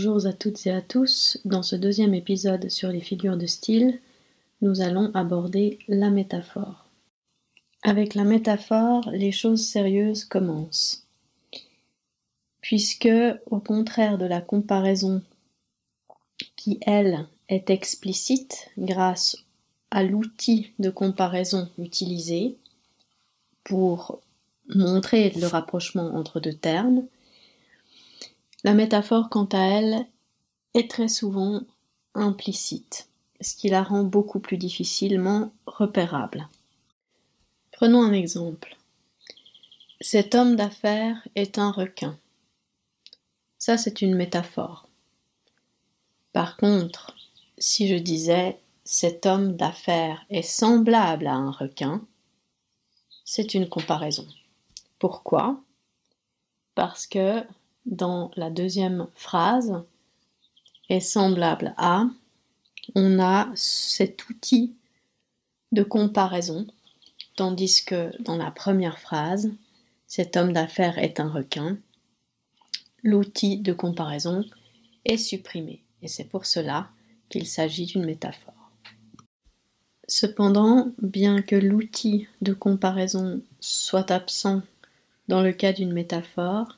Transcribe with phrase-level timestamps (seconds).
[0.00, 1.38] Bonjour à toutes et à tous.
[1.44, 3.98] Dans ce deuxième épisode sur les figures de style,
[4.62, 6.86] nous allons aborder la métaphore.
[7.82, 11.02] Avec la métaphore, les choses sérieuses commencent.
[12.60, 13.08] Puisque,
[13.50, 15.20] au contraire de la comparaison
[16.54, 19.36] qui, elle, est explicite grâce
[19.90, 22.54] à l'outil de comparaison utilisé
[23.64, 24.20] pour
[24.68, 27.02] montrer le rapprochement entre deux termes,
[28.64, 30.06] la métaphore, quant à elle,
[30.74, 31.62] est très souvent
[32.14, 33.08] implicite,
[33.40, 36.48] ce qui la rend beaucoup plus difficilement repérable.
[37.72, 38.76] Prenons un exemple.
[40.00, 42.18] Cet homme d'affaires est un requin.
[43.58, 44.88] Ça, c'est une métaphore.
[46.32, 47.16] Par contre,
[47.58, 52.04] si je disais cet homme d'affaires est semblable à un requin,
[53.24, 54.26] c'est une comparaison.
[54.98, 55.60] Pourquoi?
[56.74, 57.44] Parce que
[57.88, 59.82] dans la deuxième phrase
[60.88, 62.04] est semblable à,
[62.94, 64.74] on a cet outil
[65.72, 66.66] de comparaison,
[67.36, 69.50] tandis que dans la première phrase,
[70.06, 71.78] cet homme d'affaires est un requin,
[73.02, 74.44] l'outil de comparaison
[75.04, 76.88] est supprimé, et c'est pour cela
[77.28, 78.54] qu'il s'agit d'une métaphore.
[80.08, 84.62] Cependant, bien que l'outil de comparaison soit absent
[85.28, 86.77] dans le cas d'une métaphore,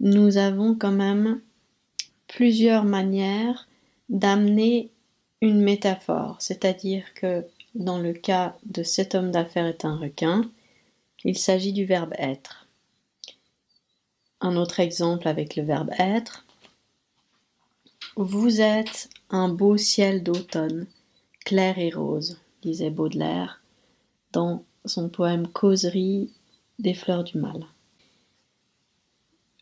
[0.00, 1.40] nous avons quand même
[2.26, 3.68] plusieurs manières
[4.08, 4.90] d'amener
[5.40, 10.50] une métaphore, c'est-à-dire que dans le cas de cet homme d'affaires est un requin,
[11.24, 12.66] il s'agit du verbe être.
[14.40, 16.44] Un autre exemple avec le verbe être.
[18.16, 20.86] Vous êtes un beau ciel d'automne,
[21.44, 23.62] clair et rose, disait Baudelaire
[24.32, 26.30] dans son poème Causerie
[26.78, 27.66] des fleurs du mal.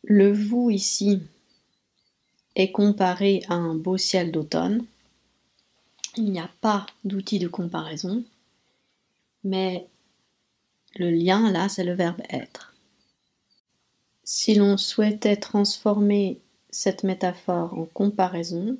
[0.04, 1.22] Le vous ici
[2.56, 4.84] est comparé à un beau ciel d'automne.
[6.16, 8.24] Il n'y a pas d'outil de comparaison,
[9.44, 9.86] mais
[10.96, 12.74] le lien là, c'est le verbe être.
[14.24, 16.40] Si l'on souhaitait transformer
[16.70, 18.76] cette métaphore en comparaison,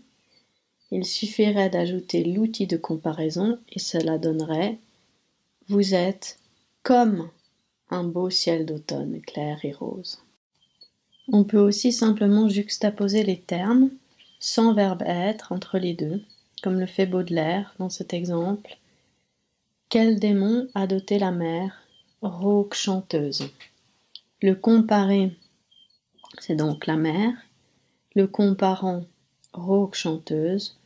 [0.91, 4.79] il suffirait d'ajouter l'outil de comparaison et cela donnerait
[5.69, 6.41] Vous êtes
[6.83, 7.31] comme
[7.91, 10.19] un beau ciel d'automne clair et rose.
[11.35, 13.89] On peut aussi simplement juxtaposer les termes,
[14.39, 16.23] sans verbe être entre les deux,
[16.63, 18.77] comme le fait Baudelaire dans cet exemple.
[19.89, 21.83] Quel démon a doté la mer,
[22.21, 23.49] rauque chanteuse?
[24.43, 25.35] Le comparé,
[26.39, 27.33] c'est donc la mer,
[28.15, 29.07] le comparant,
[29.55, 30.79] rauque chanteuse,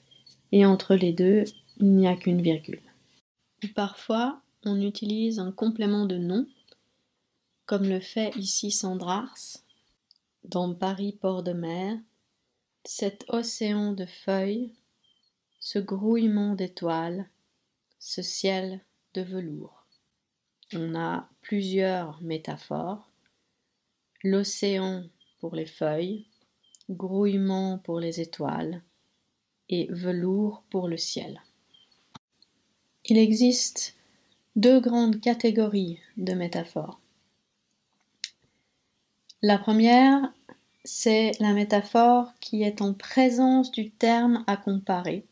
[0.53, 1.43] et entre les deux,
[1.79, 2.83] il n'y a qu'une virgule.
[3.75, 6.47] Parfois, on utilise un complément de nom,
[7.65, 9.35] comme le fait ici Sandrars,
[10.49, 11.99] dans Paris port de mer,
[12.85, 14.73] cet océan de feuilles,
[15.59, 17.29] ce grouillement d'étoiles,
[17.99, 18.81] ce ciel
[19.15, 19.85] de velours.
[20.73, 23.11] On a plusieurs métaphores.
[24.23, 25.05] L'océan
[25.41, 26.27] pour les feuilles,
[26.91, 28.83] grouillement pour les étoiles
[29.69, 31.43] et velours pour le ciel.
[33.05, 33.97] Il existe
[34.55, 37.01] deux grandes catégories de métaphores.
[39.43, 40.33] La première
[40.87, 45.27] c'est la métaphore qui est en présence du terme à comparer.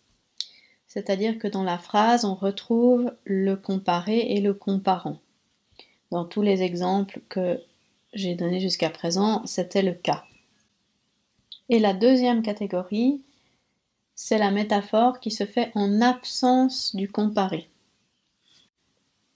[0.89, 5.21] C'est-à-dire que dans la phrase, on retrouve le comparé et le comparant.
[6.11, 7.61] Dans tous les exemples que
[8.15, 10.25] j'ai donnés jusqu'à présent, c'était le cas.
[11.69, 13.23] Et la deuxième catégorie,
[14.17, 17.69] c'est la métaphore qui se fait en absence du comparé.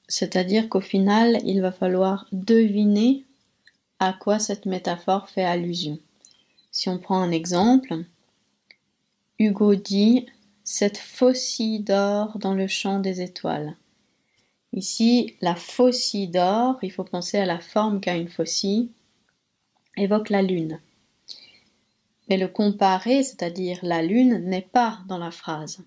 [0.09, 3.25] C'est-à-dire qu'au final, il va falloir deviner
[4.00, 6.00] à quoi cette métaphore fait allusion.
[6.71, 8.05] Si on prend un exemple,
[9.39, 10.27] Hugo dit
[10.65, 13.76] cette faucille d'or dans le champ des étoiles.
[14.73, 18.91] Ici, la faucille d'or, il faut penser à la forme qu'a une faucille,
[19.97, 20.81] évoque la lune.
[22.29, 25.82] Mais le comparé, c'est-à-dire la lune, n'est pas dans la phrase.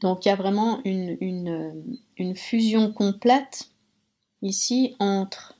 [0.00, 1.16] Donc il y a vraiment une,
[2.16, 3.70] une fusion complète
[4.42, 5.57] ici entre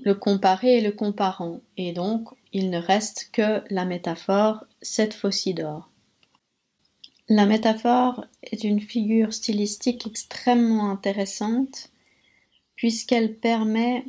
[0.00, 5.54] le comparé et le comparant, et donc il ne reste que la métaphore cette faucille
[5.54, 5.90] d'or.
[7.28, 11.88] La métaphore est une figure stylistique extrêmement intéressante
[12.76, 14.04] puisqu'elle permet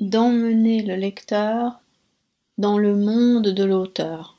[0.00, 1.80] d'emmener le lecteur
[2.58, 4.36] dans le monde de l'auteur.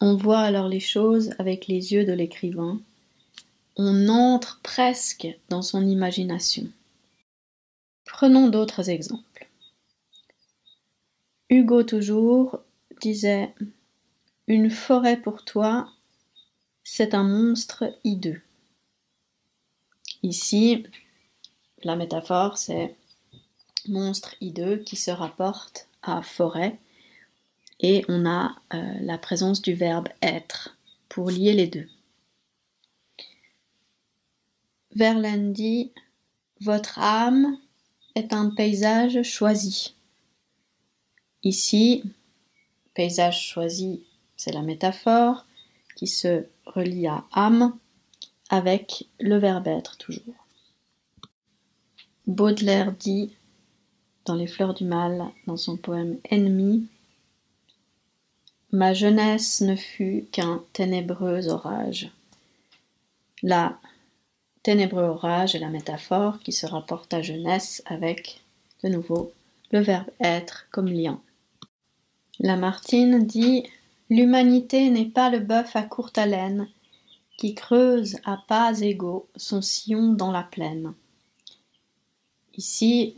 [0.00, 2.80] On voit alors les choses avec les yeux de l'écrivain,
[3.76, 6.68] on entre presque dans son imagination.
[8.04, 9.48] Prenons d'autres exemples.
[11.50, 12.60] Hugo toujours
[13.00, 13.54] disait
[14.46, 15.90] Une forêt pour toi,
[16.82, 18.40] c'est un monstre hideux.
[20.22, 20.86] Ici,
[21.82, 22.96] la métaphore, c'est
[23.88, 26.78] monstre hideux qui se rapporte à forêt
[27.80, 30.76] et on a euh, la présence du verbe être
[31.08, 31.88] pour lier les deux.
[34.94, 35.92] Verlaine dit
[36.60, 37.58] Votre âme
[38.14, 39.94] est un paysage choisi.
[41.42, 42.02] Ici,
[42.94, 44.02] paysage choisi,
[44.36, 45.46] c'est la métaphore
[45.96, 47.76] qui se relie à âme
[48.48, 50.46] avec le verbe être toujours.
[52.26, 53.32] Baudelaire dit
[54.24, 56.86] dans Les Fleurs du Mal, dans son poème Ennemi,
[58.72, 62.10] Ma jeunesse ne fut qu'un ténébreux orage.
[63.40, 63.78] La
[64.64, 68.40] ténébreux orage est la métaphore qui se rapporte à jeunesse avec,
[68.82, 69.30] de nouveau,
[69.70, 71.20] le verbe être comme lien.
[72.40, 73.64] Lamartine dit
[74.10, 76.66] L'humanité n'est pas le bœuf à courte haleine
[77.36, 80.94] qui creuse à pas égaux son sillon dans la plaine.
[82.56, 83.14] Ici,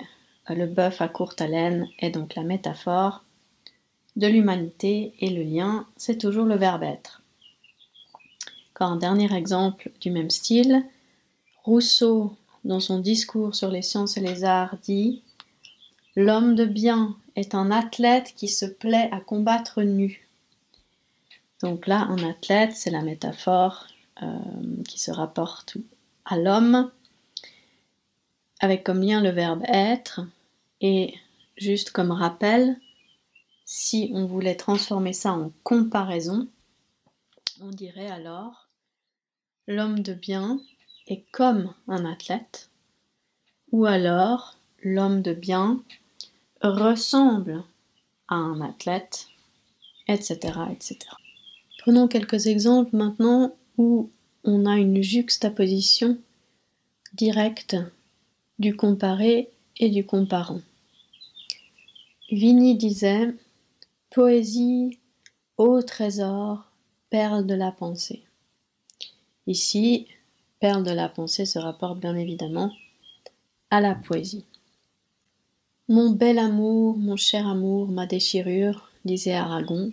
[0.49, 3.25] le bœuf à courte haleine est donc la métaphore
[4.17, 7.23] de l'humanité et le lien, c'est toujours le verbe être.
[8.75, 10.85] Encore un dernier exemple du même style,
[11.67, 12.33] Rousseau,
[12.65, 15.25] dans son discours sur les sciences et les arts, dit
[16.15, 20.29] L'homme de bien est un athlète qui se plaît à combattre nu.
[21.63, 23.89] Donc là, un athlète, c'est la métaphore
[24.23, 24.39] euh,
[24.87, 25.77] qui se rapporte
[26.25, 26.93] à l'homme,
[28.61, 30.21] avec comme lien le verbe être,
[30.81, 31.15] et
[31.57, 32.79] juste comme rappel,
[33.65, 36.47] si on voulait transformer ça en comparaison,
[37.61, 38.69] on dirait alors
[39.67, 40.61] l'homme de bien
[41.09, 42.71] est comme un athlète,
[43.73, 45.83] ou alors l'homme de bien
[46.63, 47.63] ressemble
[48.29, 49.29] à un athlète,
[50.09, 50.39] etc.,
[50.71, 50.99] etc.
[51.79, 54.11] Prenons quelques exemples maintenant où
[54.45, 56.19] on a une juxtaposition
[57.15, 57.77] directe
[58.59, 60.61] du comparé et du comparant.
[62.31, 63.35] Vigny disait
[64.11, 64.99] Poésie,
[65.59, 66.65] ô trésor,
[67.11, 68.23] perle de la pensée.
[69.47, 70.09] Ici,
[70.61, 72.73] perle de la pensée se rapporte bien évidemment
[73.71, 74.45] à la poésie.
[75.89, 79.93] Mon bel amour, mon cher amour, ma déchirure, disait Aragon.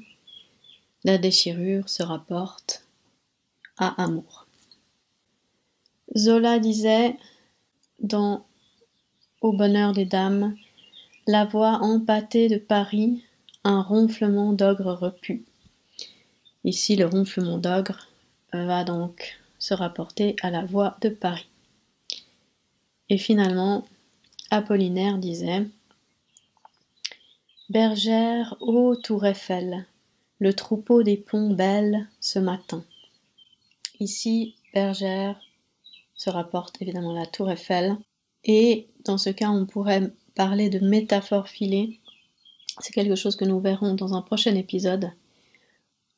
[1.04, 2.86] La déchirure se rapporte
[3.78, 4.48] à amour.
[6.18, 7.18] Zola disait
[8.00, 8.46] dans
[9.42, 10.56] Au bonheur des dames,
[11.28, 13.24] la voix empâtée de Paris
[13.64, 15.46] un ronflement d'ogre repu.
[16.64, 18.08] Ici, le ronflement d'ogre
[18.52, 21.48] va donc se rapporter à la voix de Paris.
[23.08, 23.86] Et finalement,
[24.50, 25.66] Apollinaire disait
[27.70, 29.86] Bergère, ô tour Eiffel,
[30.40, 32.84] le troupeau des ponts belles ce matin.
[34.02, 35.40] Ici, bergère
[36.16, 37.96] se rapporte évidemment à la tour Eiffel.
[38.44, 42.02] Et dans ce cas, on pourrait parler de métaphore filée
[42.80, 45.12] c'est quelque chose que nous verrons dans un prochain épisode,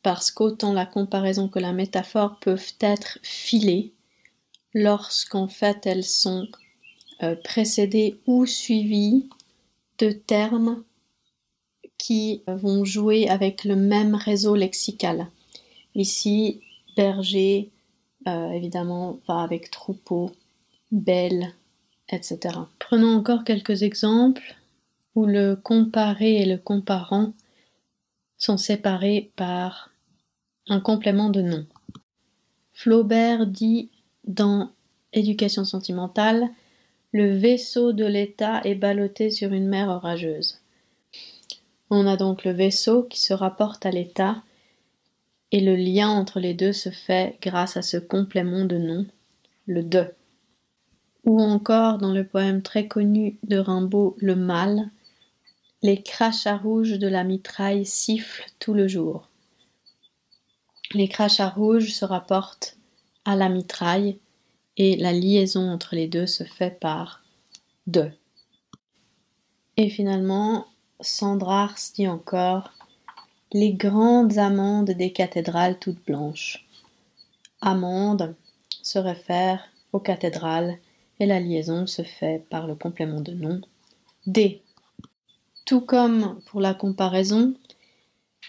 [0.06, 3.92] parce qu'autant la comparaison que la métaphore peuvent être filées
[4.76, 6.48] lorsqu'en fait elles sont
[7.24, 9.28] euh, précédées ou suivies
[9.98, 10.84] de termes
[11.98, 15.26] qui vont jouer avec le même réseau lexical.
[15.96, 16.62] Ici,
[16.96, 17.72] berger,
[18.28, 20.34] euh, évidemment, va avec troupeau,
[20.92, 21.56] belle,
[22.10, 22.60] etc.
[22.78, 24.56] Prenons encore quelques exemples
[25.16, 27.34] où le comparé et le comparant
[28.38, 29.90] sont séparés par
[30.68, 31.66] un complément de nom.
[32.74, 33.90] Flaubert dit
[34.26, 34.72] dans
[35.14, 36.50] Éducation sentimentale
[37.12, 40.60] Le vaisseau de l'État est ballotté sur une mer orageuse.
[41.90, 44.44] On a donc le vaisseau qui se rapporte à l'État
[45.52, 49.06] et le lien entre les deux se fait grâce à ce complément de nom,
[49.68, 50.06] le de.
[51.24, 54.90] Ou encore dans le poème très connu de Rimbaud Le Mal,
[55.82, 59.30] les crachats rouges de la mitraille sifflent tout le jour.
[60.96, 62.78] Les crachats rouges se rapportent
[63.26, 64.18] à la mitraille
[64.78, 67.22] et la liaison entre les deux se fait par
[67.86, 68.10] de.
[69.76, 70.68] Et finalement,
[71.02, 72.72] Sandrars dit encore
[73.52, 76.66] les grandes amandes des cathédrales toutes blanches.
[77.60, 78.34] Amande
[78.82, 80.78] se réfère aux cathédrales
[81.20, 83.60] et la liaison se fait par le complément de nom
[84.28, 84.62] des.
[85.66, 87.54] Tout comme pour la comparaison,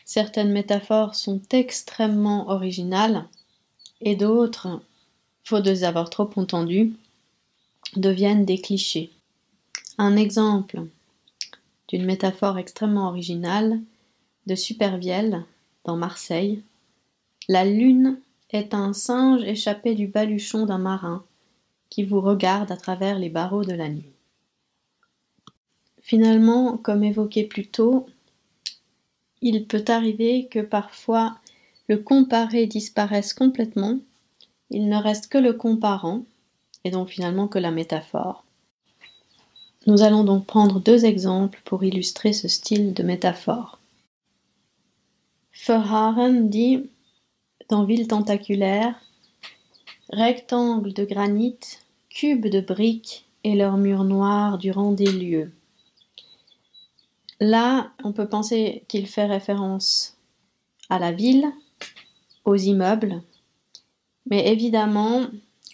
[0.06, 3.26] certaines métaphores sont extrêmement originales
[4.00, 4.80] et d'autres,
[5.44, 6.94] faute de les avoir trop entendues,
[7.96, 9.10] deviennent des clichés.
[9.98, 10.84] Un exemple
[11.88, 13.80] d'une métaphore extrêmement originale
[14.46, 15.44] de Supervielle,
[15.84, 16.62] dans Marseille,
[17.48, 18.18] la lune
[18.50, 21.24] est un singe échappé du baluchon d'un marin
[21.90, 24.12] qui vous regarde à travers les barreaux de la nuit.
[26.00, 28.06] Finalement, comme évoqué plus tôt,
[29.42, 31.36] il peut arriver que parfois
[31.88, 33.98] le comparé disparaisse complètement,
[34.70, 36.24] il ne reste que le comparant,
[36.84, 38.44] et donc finalement que la métaphore.
[39.86, 43.78] Nous allons donc prendre deux exemples pour illustrer ce style de métaphore.
[45.66, 46.90] Verhaeren dit
[47.68, 49.00] dans Ville tentaculaire,
[50.10, 51.58] rectangle de granit,
[52.10, 55.52] cube de briques et leurs murs noirs durant des lieux.
[57.40, 60.16] Là, on peut penser qu'il fait référence
[60.88, 61.52] à la ville,
[62.44, 63.22] aux immeubles,
[64.24, 65.26] mais évidemment,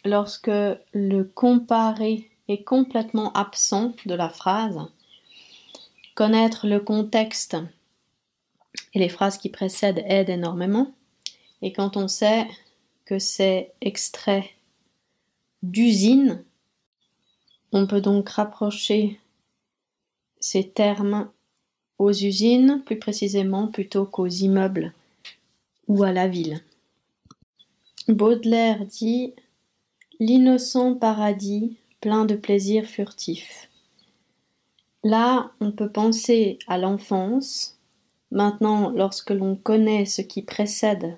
[0.05, 0.51] lorsque
[0.93, 4.81] le comparé est complètement absent de la phrase,
[6.15, 7.57] connaître le contexte
[8.95, 10.93] et les phrases qui précèdent aident énormément.
[11.63, 12.49] Et quand on sait
[13.05, 14.51] que c'est extrait
[15.63, 16.45] d'usine,
[17.73, 19.21] on peut donc rapprocher
[20.41, 21.31] ces termes
[21.99, 24.93] aux usines, plus précisément plutôt qu'aux immeubles
[25.89, 26.61] ou à la ville.
[28.09, 29.35] Baudelaire dit
[30.19, 33.69] L'innocent paradis plein de plaisirs furtifs.
[35.05, 37.79] Là, on peut penser à l'enfance.
[38.31, 41.17] Maintenant, lorsque l'on connaît ce qui précède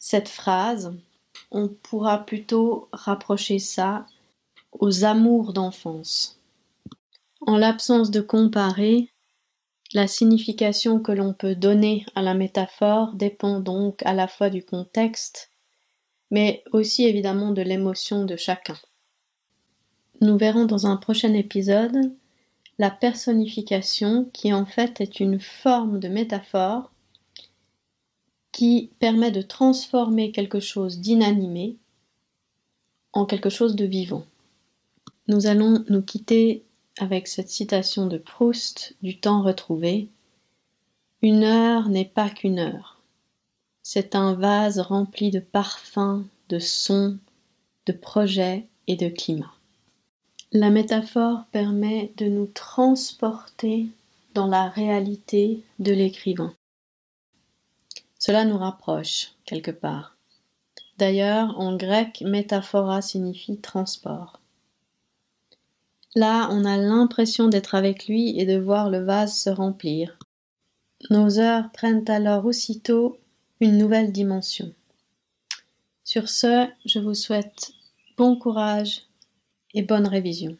[0.00, 0.94] cette phrase,
[1.50, 4.06] on pourra plutôt rapprocher ça
[4.72, 6.40] aux amours d'enfance.
[7.40, 9.10] En l'absence de comparer,
[9.94, 14.62] la signification que l'on peut donner à la métaphore dépend donc à la fois du
[14.62, 15.50] contexte,
[16.30, 18.76] mais aussi évidemment de l'émotion de chacun.
[20.20, 22.12] Nous verrons dans un prochain épisode
[22.78, 26.92] la personnification qui en fait est une forme de métaphore
[28.52, 31.76] qui permet de transformer quelque chose d'inanimé
[33.12, 34.24] en quelque chose de vivant.
[35.28, 36.64] Nous allons nous quitter
[36.98, 40.08] avec cette citation de Proust du temps retrouvé.
[41.22, 43.00] Une heure n'est pas qu'une heure.
[43.82, 47.18] C'est un vase rempli de parfums, de sons,
[47.86, 49.54] de projets et de climats.
[50.52, 53.86] La métaphore permet de nous transporter
[54.34, 56.54] dans la réalité de l'écrivain.
[58.18, 60.16] Cela nous rapproche quelque part.
[60.98, 64.40] D'ailleurs, en grec, métaphora signifie transport.
[66.18, 70.18] Là, on a l'impression d'être avec lui et de voir le vase se remplir.
[71.10, 73.20] Nos heures prennent alors aussitôt
[73.60, 74.74] une nouvelle dimension.
[76.02, 77.70] Sur ce, je vous souhaite
[78.16, 79.02] bon courage
[79.74, 80.56] et bonne révision.